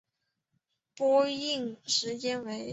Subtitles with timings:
[0.95, 2.69] 播映时间为。